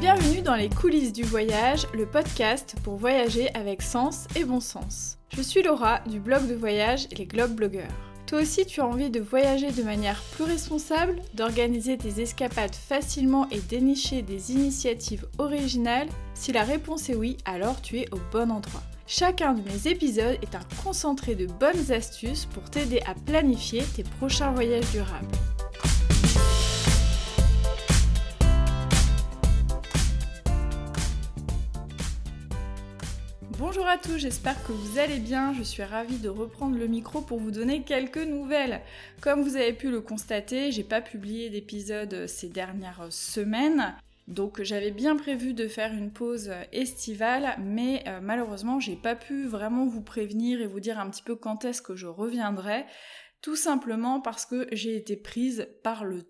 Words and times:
Bienvenue 0.00 0.40
dans 0.40 0.54
les 0.54 0.70
coulisses 0.70 1.12
du 1.12 1.24
voyage, 1.24 1.86
le 1.92 2.06
podcast 2.06 2.74
pour 2.82 2.96
voyager 2.96 3.54
avec 3.54 3.82
sens 3.82 4.28
et 4.34 4.44
bon 4.44 4.58
sens. 4.58 5.18
Je 5.36 5.42
suis 5.42 5.62
Laura 5.62 6.00
du 6.08 6.20
blog 6.20 6.48
de 6.48 6.54
voyage 6.54 7.06
Les 7.18 7.26
Globe 7.26 7.50
Blogueurs. 7.50 7.92
Toi 8.26 8.40
aussi 8.40 8.64
tu 8.64 8.80
as 8.80 8.86
envie 8.86 9.10
de 9.10 9.20
voyager 9.20 9.70
de 9.70 9.82
manière 9.82 10.18
plus 10.32 10.44
responsable, 10.44 11.20
d'organiser 11.34 11.98
tes 11.98 12.22
escapades 12.22 12.74
facilement 12.74 13.46
et 13.50 13.60
dénicher 13.60 14.22
des 14.22 14.52
initiatives 14.52 15.26
originales? 15.36 16.08
Si 16.32 16.50
la 16.50 16.62
réponse 16.62 17.10
est 17.10 17.14
oui, 17.14 17.36
alors 17.44 17.82
tu 17.82 17.98
es 17.98 18.08
au 18.10 18.18
bon 18.32 18.50
endroit. 18.50 18.82
Chacun 19.06 19.52
de 19.52 19.60
mes 19.60 19.86
épisodes 19.86 20.38
est 20.40 20.54
un 20.54 20.82
concentré 20.82 21.34
de 21.34 21.44
bonnes 21.44 21.92
astuces 21.92 22.46
pour 22.46 22.62
t'aider 22.70 23.02
à 23.06 23.14
planifier 23.26 23.82
tes 23.94 24.04
prochains 24.04 24.52
voyages 24.52 24.90
durables. 24.92 25.28
Bonjour 33.60 33.86
à 33.86 33.98
tous, 33.98 34.16
j'espère 34.16 34.56
que 34.64 34.72
vous 34.72 34.98
allez 34.98 35.18
bien. 35.18 35.52
Je 35.52 35.62
suis 35.62 35.82
ravie 35.82 36.16
de 36.16 36.30
reprendre 36.30 36.78
le 36.78 36.86
micro 36.86 37.20
pour 37.20 37.38
vous 37.38 37.50
donner 37.50 37.82
quelques 37.82 38.16
nouvelles. 38.16 38.80
Comme 39.20 39.42
vous 39.42 39.54
avez 39.56 39.74
pu 39.74 39.90
le 39.90 40.00
constater, 40.00 40.72
j'ai 40.72 40.82
pas 40.82 41.02
publié 41.02 41.50
d'épisode 41.50 42.26
ces 42.26 42.48
dernières 42.48 43.08
semaines. 43.10 43.94
Donc 44.28 44.62
j'avais 44.62 44.92
bien 44.92 45.14
prévu 45.14 45.52
de 45.52 45.68
faire 45.68 45.92
une 45.92 46.10
pause 46.10 46.50
estivale, 46.72 47.54
mais 47.58 48.02
euh, 48.06 48.20
malheureusement 48.22 48.80
j'ai 48.80 48.96
pas 48.96 49.14
pu 49.14 49.46
vraiment 49.46 49.84
vous 49.84 50.00
prévenir 50.00 50.62
et 50.62 50.66
vous 50.66 50.80
dire 50.80 50.98
un 50.98 51.10
petit 51.10 51.22
peu 51.22 51.36
quand 51.36 51.66
est-ce 51.66 51.82
que 51.82 51.96
je 51.96 52.06
reviendrai, 52.06 52.86
tout 53.42 53.56
simplement 53.56 54.22
parce 54.22 54.46
que 54.46 54.68
j'ai 54.72 54.96
été 54.96 55.16
prise 55.16 55.68
par 55.82 56.04
le 56.04 56.22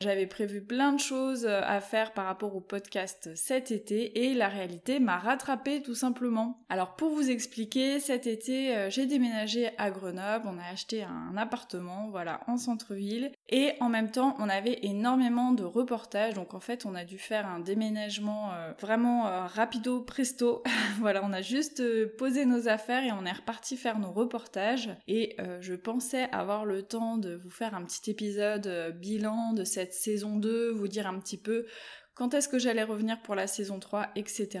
j'avais 0.00 0.26
prévu 0.26 0.62
plein 0.62 0.92
de 0.92 1.00
choses 1.00 1.46
euh, 1.46 1.60
à 1.64 1.80
faire 1.80 2.12
par 2.12 2.26
rapport 2.26 2.54
au 2.54 2.60
podcast 2.60 3.30
cet 3.34 3.70
été 3.70 4.24
et 4.24 4.34
la 4.34 4.48
réalité 4.48 5.00
m'a 5.00 5.18
rattrapé 5.18 5.82
tout 5.82 5.94
simplement. 5.94 6.64
Alors 6.68 6.96
pour 6.96 7.10
vous 7.10 7.30
expliquer, 7.30 8.00
cet 8.00 8.26
été 8.26 8.76
euh, 8.76 8.90
j'ai 8.90 9.06
déménagé 9.06 9.70
à 9.78 9.90
Grenoble, 9.90 10.46
on 10.46 10.58
a 10.58 10.72
acheté 10.72 11.02
un 11.02 11.36
appartement, 11.36 12.08
voilà, 12.10 12.40
en 12.46 12.56
centre-ville 12.56 13.32
et 13.48 13.72
en 13.80 13.88
même 13.88 14.10
temps 14.10 14.36
on 14.38 14.48
avait 14.48 14.80
énormément 14.82 15.52
de 15.52 15.64
reportages 15.64 16.34
donc 16.34 16.54
en 16.54 16.60
fait 16.60 16.86
on 16.86 16.94
a 16.94 17.04
dû 17.04 17.18
faire 17.18 17.46
un 17.46 17.60
déménagement 17.60 18.52
euh, 18.52 18.72
vraiment 18.80 19.24
rapido 19.46 20.00
presto. 20.02 20.62
voilà, 21.00 21.22
on 21.24 21.32
a 21.32 21.42
juste 21.42 21.82
posé 22.16 22.44
nos 22.44 22.68
affaires 22.68 23.04
et 23.04 23.12
on 23.12 23.24
est 23.24 23.32
reparti 23.32 23.76
faire 23.76 23.98
nos 23.98 24.12
reportages 24.12 24.90
et 25.08 25.36
je 25.60 25.74
pensais 25.74 26.28
avoir 26.32 26.64
le 26.64 26.82
temps 26.82 27.16
de 27.16 27.34
vous 27.34 27.50
faire 27.50 27.74
un 27.74 27.84
petit 27.84 28.10
épisode 28.10 28.94
bilan 29.00 29.53
de 29.54 29.64
cette 29.64 29.94
saison 29.94 30.36
2, 30.36 30.70
vous 30.70 30.88
dire 30.88 31.06
un 31.06 31.18
petit 31.18 31.38
peu 31.38 31.66
quand 32.14 32.32
est-ce 32.32 32.48
que 32.48 32.60
j'allais 32.60 32.84
revenir 32.84 33.20
pour 33.22 33.34
la 33.34 33.48
saison 33.48 33.80
3, 33.80 34.08
etc. 34.14 34.60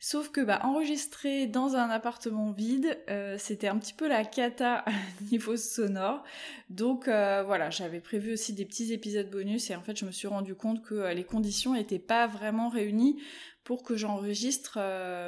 Sauf 0.00 0.30
que 0.30 0.42
bah, 0.42 0.60
enregistrer 0.64 1.46
dans 1.46 1.76
un 1.76 1.88
appartement 1.88 2.52
vide, 2.52 2.98
euh, 3.08 3.36
c'était 3.38 3.68
un 3.68 3.78
petit 3.78 3.94
peu 3.94 4.06
la 4.06 4.24
cata 4.24 4.84
niveau 5.32 5.56
sonore. 5.56 6.22
Donc 6.68 7.08
euh, 7.08 7.42
voilà, 7.42 7.70
j'avais 7.70 8.00
prévu 8.00 8.34
aussi 8.34 8.52
des 8.52 8.66
petits 8.66 8.92
épisodes 8.92 9.30
bonus 9.30 9.70
et 9.70 9.76
en 9.76 9.82
fait 9.82 9.96
je 9.96 10.04
me 10.04 10.10
suis 10.10 10.28
rendu 10.28 10.54
compte 10.54 10.82
que 10.82 10.94
euh, 10.94 11.14
les 11.14 11.24
conditions 11.24 11.72
n'étaient 11.72 11.98
pas 11.98 12.26
vraiment 12.26 12.68
réunies 12.68 13.18
pour 13.64 13.82
que 13.82 13.96
j'enregistre 13.96 14.74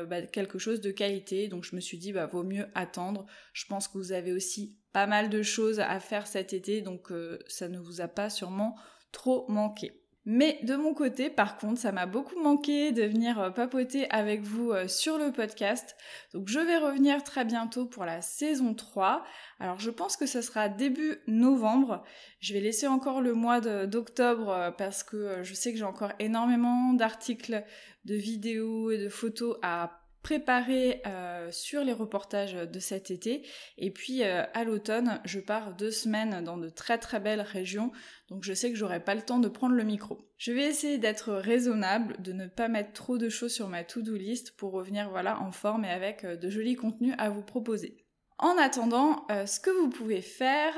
bah, 0.05 0.21
quelque 0.21 0.59
chose 0.59 0.83
de 0.83 0.91
qualité. 0.91 1.49
Donc 1.49 1.65
je 1.65 1.75
me 1.75 1.81
suis 1.81 1.97
dit, 1.97 2.13
bah 2.13 2.27
vaut 2.27 2.45
mieux 2.45 2.67
attendre. 2.75 3.25
Je 3.55 3.65
pense 3.65 3.89
que 3.89 3.97
vous 3.97 4.13
avez 4.13 4.33
aussi 4.33 4.77
pas 4.93 5.07
mal 5.07 5.31
de 5.31 5.43
choses 5.43 5.81
à 5.81 5.99
faire 6.01 6.27
cet 6.27 6.53
été, 6.53 6.83
donc 6.83 7.11
ça 7.49 7.69
ne 7.69 7.79
vous 7.79 8.03
a 8.03 8.09
pas 8.09 8.29
sûrement 8.29 8.77
trop 9.11 9.47
manqué. 9.49 10.06
Mais 10.29 10.59
de 10.65 10.75
mon 10.75 10.93
côté, 10.93 11.31
par 11.31 11.57
contre, 11.57 11.81
ça 11.81 11.93
m'a 11.93 12.05
beaucoup 12.05 12.43
manqué 12.43 12.91
de 12.91 13.05
venir 13.05 13.39
euh, 13.39 13.51
papoter 13.51 14.11
avec 14.11 14.43
vous 14.43 14.73
euh, 14.73 14.89
sur 14.89 15.19
le 15.19 15.31
podcast. 15.31 15.97
Donc 16.35 16.49
je 16.49 16.59
vais 16.59 16.79
revenir 16.79 17.23
très 17.23 17.45
bientôt 17.45 17.87
pour 17.87 18.05
la 18.05 18.21
saison 18.23 18.75
3. 18.75 19.25
Alors 19.61 19.79
je 19.79 19.89
pense 19.89 20.17
que 20.17 20.27
ce 20.27 20.43
sera 20.43 20.69
début 20.69 21.19
novembre. 21.29 22.03
Je 22.41 22.55
vais 22.55 22.61
laisser 22.61 22.89
encore 22.89 23.21
le 23.21 23.35
mois 23.35 23.61
d'octobre 23.61 24.51
euh, 24.51 24.71
parce 24.73 25.05
que 25.05 25.45
je 25.45 25.55
sais 25.55 25.73
que 25.73 25.79
j'ai 25.79 25.85
encore 25.85 26.13
énormément 26.19 26.93
d'articles, 26.93 27.65
de 28.05 28.15
vidéos 28.17 28.91
et 28.91 28.99
de 28.99 29.09
photos 29.09 29.57
à 29.63 30.06
préparer 30.27 31.03
euh, 31.07 31.53
sur 31.53 31.85
les 31.85 31.93
reportages 31.93 32.55
de 32.55 32.81
cet 32.81 33.13
été. 33.13 33.47
Et 33.79 33.93
puis 33.93 34.25
euh, 34.25 34.43
à 34.55 34.65
l'automne, 34.65 35.21
je 35.25 35.39
pars 35.39 35.73
deux 35.77 35.93
semaines 35.93 36.43
dans 36.43 36.57
de 36.57 36.69
très 36.69 36.99
très 36.99 37.21
belles 37.21 37.43
régions, 37.43 37.93
donc 38.29 38.43
je 38.43 38.53
sais 38.53 38.73
que 38.73 38.77
j'aurai 38.77 38.99
pas 38.99 39.15
le 39.15 39.23
temps 39.23 39.39
de 39.39 39.47
prendre 39.47 39.77
le 39.77 39.85
micro. 39.85 40.29
Je 40.37 40.51
vais 40.51 40.65
essayer 40.65 40.99
d'être 40.99 41.33
raisonnable, 41.33 42.21
de 42.21 42.33
ne 42.33 42.49
pas 42.49 42.67
mettre 42.67 42.93
trop 42.93 43.19
de 43.19 43.29
choses 43.29 43.55
sur 43.55 43.69
ma 43.69 43.85
to-do 43.85 44.17
list 44.17 44.57
pour 44.57 44.73
revenir 44.73 45.11
voilà 45.11 45.41
en 45.41 45.53
forme 45.53 45.85
et 45.85 45.91
avec 45.91 46.25
euh, 46.25 46.35
de 46.35 46.51
jolis 46.51 46.75
contenus 46.75 47.15
à 47.19 47.31
vous 47.31 47.45
proposer. 47.45 48.06
En 48.39 48.59
attendant, 48.59 49.25
euh, 49.31 49.47
ce 49.47 49.61
que 49.61 49.71
vous 49.71 49.89
pouvez 49.89 50.21
faire, 50.21 50.75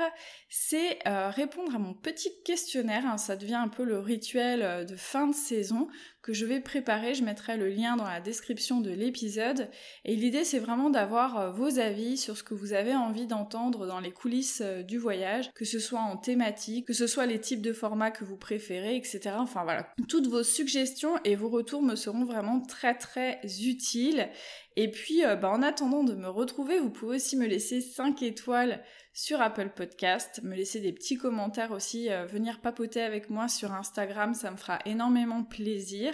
c'est 0.47 0.97
euh, 1.05 1.29
répondre 1.29 1.75
à 1.75 1.79
mon 1.79 1.93
petit 1.93 2.31
questionnaire. 2.45 3.05
Hein. 3.05 3.17
ça 3.17 3.35
devient 3.35 3.55
un 3.55 3.67
peu 3.67 3.83
le 3.83 3.99
rituel 3.99 4.61
euh, 4.61 4.85
de 4.85 4.95
fin 4.95 5.27
de 5.27 5.35
saison 5.35 5.89
que 6.21 6.31
je 6.31 6.45
vais 6.45 6.61
préparer. 6.61 7.15
Je 7.15 7.23
mettrai 7.23 7.57
le 7.57 7.67
lien 7.67 7.97
dans 7.97 8.05
la 8.05 8.21
description 8.21 8.79
de 8.79 8.91
l'épisode. 8.91 9.69
Et 10.05 10.15
l'idée, 10.15 10.45
c'est 10.45 10.59
vraiment 10.59 10.89
d'avoir 10.89 11.51
vos 11.51 11.79
avis 11.79 12.17
sur 12.17 12.37
ce 12.37 12.43
que 12.43 12.53
vous 12.53 12.71
avez 12.71 12.95
envie 12.95 13.27
d'entendre 13.27 13.85
dans 13.87 13.99
les 13.99 14.11
coulisses 14.11 14.61
du 14.61 14.97
voyage, 14.97 15.51
que 15.53 15.65
ce 15.65 15.79
soit 15.79 15.99
en 15.99 16.15
thématique, 16.15 16.87
que 16.87 16.93
ce 16.93 17.07
soit 17.07 17.25
les 17.25 17.39
types 17.39 17.61
de 17.61 17.73
formats 17.73 18.11
que 18.11 18.23
vous 18.23 18.37
préférez, 18.37 18.95
etc. 18.95 19.31
Enfin 19.37 19.63
voilà, 19.63 19.87
toutes 20.07 20.27
vos 20.27 20.43
suggestions 20.43 21.15
et 21.25 21.35
vos 21.35 21.49
retours 21.49 21.81
me 21.81 21.95
seront 21.95 22.25
vraiment 22.25 22.61
très 22.61 22.95
très 22.95 23.39
utiles. 23.61 24.29
Et 24.75 24.91
puis, 24.91 25.25
euh, 25.25 25.35
bah, 25.35 25.49
en 25.49 25.61
attendant 25.61 26.03
de 26.03 26.13
me 26.13 26.29
retrouver, 26.29 26.79
vous 26.79 26.89
pouvez 26.89 27.17
aussi 27.17 27.35
me 27.35 27.47
laisser 27.47 27.81
5 27.81 28.21
étoiles 28.21 28.83
sur 29.13 29.41
Apple 29.41 29.69
Podcast, 29.75 30.41
me 30.43 30.55
laisser 30.55 30.79
des 30.79 30.93
petits 30.93 31.17
commentaires 31.17 31.71
aussi, 31.71 32.09
euh, 32.09 32.25
venir 32.25 32.61
papoter 32.61 33.01
avec 33.01 33.29
moi 33.29 33.47
sur 33.47 33.73
Instagram, 33.73 34.33
ça 34.33 34.51
me 34.51 34.57
fera 34.57 34.79
énormément 34.85 35.43
plaisir. 35.43 36.13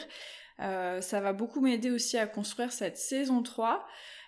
Euh, 0.61 1.01
ça 1.01 1.19
va 1.19 1.33
beaucoup 1.33 1.59
m'aider 1.59 1.91
aussi 1.91 2.17
à 2.17 2.27
construire 2.27 2.71
cette 2.71 2.97
saison 2.97 3.43
3. 3.43 3.85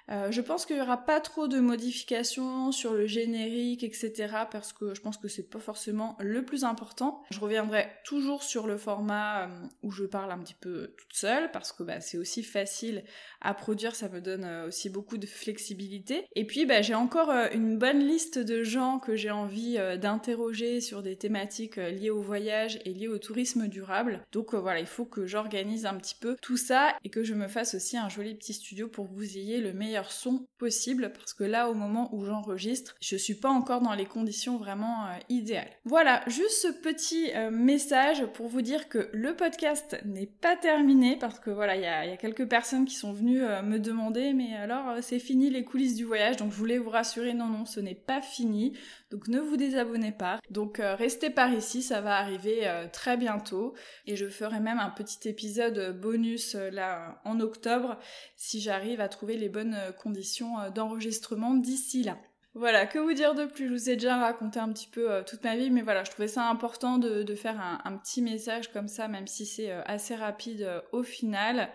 Euh, 0.09 0.31
je 0.31 0.41
pense 0.41 0.66
qu'il 0.66 0.78
y 0.78 0.81
aura 0.81 0.97
pas 0.97 1.19
trop 1.19 1.47
de 1.47 1.59
modifications 1.59 2.72
sur 2.72 2.94
le 2.94 3.07
générique, 3.07 3.84
etc. 3.84 4.13
parce 4.50 4.73
que 4.73 4.94
je 4.94 5.01
pense 5.01 5.18
que 5.18 5.28
c'est 5.28 5.50
pas 5.50 5.59
forcément 5.59 6.16
le 6.19 6.45
plus 6.45 6.63
important. 6.63 7.23
Je 7.29 7.40
reviendrai 7.40 7.90
toujours 8.06 8.44
sur 8.44 8.67
le 8.67 8.78
format 8.78 9.44
euh, 9.44 9.47
où 9.84 9.91
je 9.91 10.06
parle 10.06 10.31
un 10.31 10.40
petit 10.40 10.56
peu 10.59 10.94
toute 10.97 11.13
seule 11.13 11.51
parce 11.51 11.73
que 11.73 11.84
bah, 11.84 12.00
c'est 12.00 12.17
aussi 12.17 12.44
facile 12.44 13.03
à 13.41 13.53
produire, 13.53 13.96
ça 13.96 14.09
me 14.09 14.22
donne 14.22 14.46
euh, 14.46 14.67
aussi 14.67 14.90
beaucoup 14.90 15.17
de 15.17 15.25
flexibilité. 15.25 16.25
Et 16.35 16.46
puis 16.46 16.66
bah, 16.66 16.81
j'ai 16.81 16.96
encore 16.96 17.31
une 17.51 17.78
bonne 17.78 18.00
liste 18.00 18.40
de 18.40 18.63
gens 18.63 19.00
que 19.00 19.16
j'ai 19.16 19.31
envie 19.31 19.78
d'interroger 20.00 20.81
sur 20.81 21.03
des 21.03 21.17
thématiques 21.17 21.75
liées 21.75 22.09
au 22.09 22.22
voyage 22.22 22.79
et 22.85 22.94
liées 22.94 23.07
au 23.07 23.17
tourisme 23.17 23.67
durable. 23.67 24.25
Donc 24.31 24.53
voilà, 24.53 24.79
il 24.79 24.85
faut 24.85 25.06
que 25.06 25.25
j'organise 25.25 25.85
un 25.85 25.96
petit 25.96 26.16
peu 26.16 26.35
tout 26.41 26.57
ça 26.57 26.96
et 27.03 27.09
que 27.09 27.23
je 27.23 27.34
me 27.34 27.47
fasse 27.47 27.75
aussi 27.75 27.97
un 27.97 28.09
joli 28.09 28.35
petit 28.35 28.53
studio 28.53 28.88
pour 28.88 29.09
que 29.09 29.13
vous 29.13 29.38
ayez 29.38 29.59
le 29.59 29.73
meilleur 29.73 29.97
son 30.06 30.46
possible 30.58 31.12
parce 31.13 31.34
que 31.34 31.44
là 31.44 31.69
au 31.69 31.74
moment 31.74 32.09
où 32.13 32.25
j'enregistre 32.25 32.96
je 33.00 33.16
suis 33.16 33.35
pas 33.35 33.50
encore 33.50 33.81
dans 33.81 33.94
les 33.94 34.06
conditions 34.06 34.58
vraiment 34.58 35.06
euh, 35.06 35.18
idéales. 35.30 35.69
Voilà, 35.85 36.24
juste 36.28 36.62
ce 36.62 36.68
petit 36.68 37.31
euh, 37.35 37.52
message 37.52 38.25
pour 38.34 38.47
vous 38.47 38.62
dire 38.62 38.90
que 38.90 39.09
le 39.13 39.35
podcast 39.35 40.00
n'est 40.06 40.28
pas 40.28 40.56
terminé 40.56 41.18
parce 41.18 41.40
que 41.40 41.50
voilà, 41.50 41.75
il 41.75 41.81
y 41.81 41.85
a, 41.85 42.18
quelques 42.18 42.47
personnes 42.47 42.85
qui 42.85 42.96
sont 42.96 43.13
venues 43.13 43.44
euh, 43.44 43.62
me 43.62 43.80
demander 43.80 44.34
mais 44.34 44.56
alors 44.56 44.97
c'est 45.02 45.19
fini 45.19 45.50
les 45.50 45.63
coulisses 45.63 45.96
du 45.96 46.06
voyage 46.06 46.38
donc 46.38 46.52
je 46.52 46.58
voulais 46.58 46.78
vous 46.78 46.90
rassurer 46.90 47.34
non 47.34 47.47
non 47.47 47.66
ce 47.66 47.79
n'est 47.79 47.96
pas 47.96 48.22
fini 48.22 48.78
donc 49.12 49.28
ne 49.28 49.40
vous 49.40 49.58
désabonnez 49.58 50.12
pas. 50.12 50.40
Donc 50.50 50.81
restez 50.81 51.29
par 51.29 51.53
ici, 51.53 51.82
ça 51.82 52.02
va 52.02 52.17
arriver 52.17 52.70
très 52.91 53.16
bientôt 53.16 53.73
et 54.05 54.17
je 54.17 54.28
ferai 54.28 54.59
même 54.59 54.79
un 54.79 54.90
petit 54.90 55.29
épisode 55.29 55.97
bonus 55.97 56.55
là 56.55 57.22
en 57.23 57.40
octobre 57.40 57.97
si 58.35 58.59
j'arrive 58.59 58.99
à 58.99 59.08
trouver 59.08 59.38
les 59.38 59.47
bonnes 59.47 59.78
conditions 59.91 60.59
euh, 60.59 60.69
d'enregistrement 60.69 61.53
d'ici 61.53 62.03
là. 62.03 62.17
Voilà, 62.53 62.87
que 62.87 62.97
vous 62.97 63.13
dire 63.13 63.35
de 63.35 63.45
plus? 63.45 63.67
Je 63.67 63.73
vous 63.73 63.89
ai 63.89 63.93
déjà 63.95 64.17
raconté 64.17 64.59
un 64.59 64.72
petit 64.72 64.87
peu 64.87 65.11
euh, 65.11 65.23
toute 65.23 65.43
ma 65.43 65.55
vie, 65.55 65.69
mais 65.69 65.84
voilà, 65.84 66.03
je 66.03 66.09
trouvais 66.09 66.28
ça 66.28 66.49
important 66.49 66.97
de, 66.97 67.35
faire 67.35 67.59
un, 67.84 67.97
petit 67.97 68.22
message 68.23 68.72
comme 68.72 68.87
ça, 68.87 69.07
même 69.07 69.28
si 69.28 69.45
c'est 69.45 69.72
euh, 69.72 69.81
assez 69.85 70.16
rapide 70.16 70.67
au 70.91 71.03
final. 71.03 71.69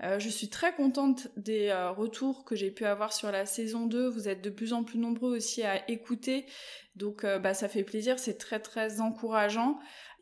je 0.00 0.28
suis 0.28 0.48
très 0.48 0.74
contente 0.74 1.28
des 1.36 1.72
retours 1.96 2.44
que 2.44 2.54
j'ai 2.54 2.70
pu 2.70 2.84
avoir 2.84 3.12
sur 3.12 3.32
la 3.32 3.46
saison 3.46 3.86
2. 3.86 4.06
Vous 4.08 4.28
êtes 4.28 4.42
de 4.42 4.50
plus 4.50 4.72
en 4.72 4.84
plus 4.84 4.98
nombreux 4.98 5.34
aussi 5.36 5.64
à 5.64 5.90
écouter, 5.90 6.46
donc 6.94 7.24
bah, 7.24 7.52
ça 7.52 7.68
fait 7.68 7.82
plaisir, 7.82 8.18
c'est 8.18 8.38
très 8.38 8.60
très 8.60 9.00
encourageant. 9.00 9.78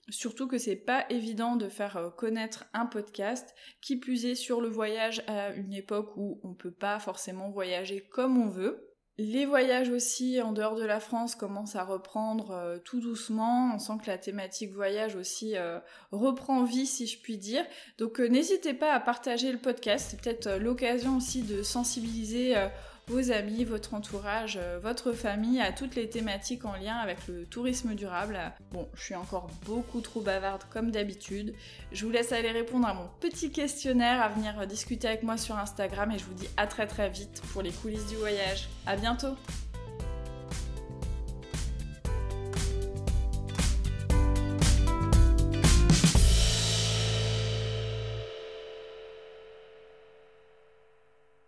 Surtout 0.09 0.47
que 0.47 0.59
c'est 0.59 0.77
pas 0.77 1.05
évident 1.11 1.57
de 1.57 1.69
faire 1.69 1.97
euh, 1.97 2.11
connaître 2.11 2.67
un 2.73 2.87
podcast, 2.87 3.55
qui 3.81 3.97
plus 3.97 4.25
est 4.27 4.37
sur 4.37 4.61
le 4.61 4.69
voyage 4.69 5.25
à 5.27 5.51
une 5.51 5.73
époque 5.73 6.13
où 6.17 6.41
on 6.45 6.55
peut 6.55 6.71
pas 6.71 7.01
forcément 7.01 7.51
voyager 7.51 8.07
comme 8.13 8.39
on 8.39 8.49
veut. 8.49 8.83
Les 9.19 9.47
voyages 9.47 9.89
aussi 9.89 10.43
en 10.43 10.53
dehors 10.53 10.77
de 10.77 10.85
la 10.85 11.01
France 11.01 11.35
commencent 11.35 11.75
à 11.75 11.85
reprendre 11.85 12.51
euh, 12.51 12.79
tout 12.79 13.01
doucement. 13.01 13.73
On 13.75 13.79
sent 13.79 13.95
que 14.03 14.11
la 14.11 14.19
thématique 14.19 14.75
voyage 14.75 15.17
aussi 15.17 15.57
euh, 15.57 15.81
reprend 16.13 16.63
vie, 16.65 16.87
si 16.87 17.07
je 17.07 17.21
puis 17.21 17.39
dire. 17.39 17.65
Donc 17.99 18.21
n'hésitez 18.21 18.75
pas 18.75 18.93
à 18.93 19.01
partager 19.01 19.51
le 19.51 19.59
podcast. 19.59 20.09
C'est 20.11 20.21
peut-être 20.21 20.61
l'occasion 20.61 21.17
aussi 21.17 21.43
de 21.43 21.63
sensibiliser 21.63 22.55
vos 23.09 23.31
amis, 23.31 23.65
votre 23.65 23.95
entourage, 23.95 24.59
euh, 24.61 24.81
votre 24.83 25.13
famille 25.13 25.61
à 25.61 25.73
toutes 25.73 25.95
les 25.95 26.09
thématiques 26.09 26.65
en 26.65 26.73
lien 26.73 26.97
avec 26.97 27.19
le 27.29 27.47
tourisme 27.47 27.95
durable. 27.95 28.37
Bon, 28.73 28.89
je 28.95 29.03
suis 29.03 29.15
encore 29.15 29.49
beaucoup 29.65 30.01
trop 30.01 30.21
bavarde 30.21 30.65
comme 30.71 30.91
d'habitude. 30.91 31.55
Je 31.93 32.05
vous 32.05 32.11
laisse 32.11 32.33
aller 32.33 32.51
répondre 32.51 32.89
à 32.89 32.95
mon 32.95 33.09
petit 33.21 33.53
questionnaire, 33.53 34.21
à 34.21 34.29
venir 34.29 34.67
discuter 34.67 35.07
avec 35.07 35.23
moi 35.23 35.37
sur 35.37 35.57
Instagram 35.57 36.11
et 36.11 36.19
je 36.19 36.25
vous 36.25 36.35
dis 36.35 36.49
à 36.57 36.67
très 36.67 36.89
très 36.89 37.09
vite 37.09 37.43
pour 37.53 37.63
les 37.63 37.71
coulisses 37.71 38.09
du 38.09 38.17
voyage. 38.17 38.69
À 38.87 38.97
bientôt 38.97 39.37